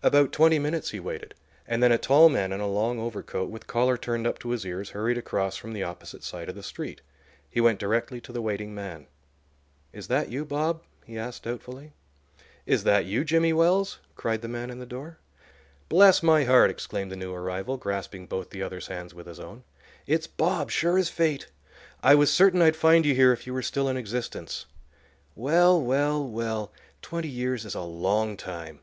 About 0.00 0.30
twenty 0.30 0.60
minutes 0.60 0.90
he 0.90 1.00
waited, 1.00 1.34
and 1.66 1.82
then 1.82 1.90
a 1.90 1.98
tall 1.98 2.28
man 2.28 2.52
in 2.52 2.60
a 2.60 2.68
long 2.68 3.00
overcoat, 3.00 3.50
with 3.50 3.66
collar 3.66 3.96
turned 3.96 4.24
up 4.24 4.38
to 4.38 4.50
his 4.50 4.64
ears, 4.64 4.90
hurried 4.90 5.18
across 5.18 5.56
from 5.56 5.72
the 5.72 5.82
opposite 5.82 6.22
side 6.22 6.48
of 6.48 6.54
the 6.54 6.62
street. 6.62 7.00
He 7.50 7.60
went 7.60 7.80
directly 7.80 8.20
to 8.20 8.32
the 8.32 8.40
waiting 8.40 8.76
man. 8.76 9.08
"Is 9.92 10.06
that 10.06 10.28
you, 10.28 10.44
Bob?" 10.44 10.84
he 11.04 11.18
asked, 11.18 11.42
doubtfully. 11.42 11.94
"Is 12.64 12.84
that 12.84 13.06
you, 13.06 13.24
Jimmy 13.24 13.52
Wells?" 13.52 13.98
cried 14.14 14.40
the 14.40 14.46
man 14.46 14.70
in 14.70 14.78
the 14.78 14.86
door. 14.86 15.18
"Bless 15.88 16.22
my 16.22 16.44
heart!" 16.44 16.70
exclaimed 16.70 17.10
the 17.10 17.16
new 17.16 17.34
arrival, 17.34 17.76
grasping 17.76 18.26
both 18.28 18.50
the 18.50 18.62
other's 18.62 18.86
hands 18.86 19.14
with 19.14 19.26
his 19.26 19.40
own. 19.40 19.64
"It's 20.06 20.28
Bob, 20.28 20.70
sure 20.70 20.96
as 20.96 21.08
fate. 21.08 21.48
I 22.04 22.14
was 22.14 22.32
certain 22.32 22.62
I'd 22.62 22.76
find 22.76 23.04
you 23.04 23.16
here 23.16 23.32
if 23.32 23.48
you 23.48 23.52
were 23.54 23.62
still 23.62 23.88
in 23.88 23.96
existence. 23.96 24.66
Well, 25.34 25.82
well, 25.82 26.24
well!—twenty 26.24 27.26
years 27.28 27.64
is 27.64 27.74
a 27.74 27.80
long 27.82 28.36
time. 28.36 28.78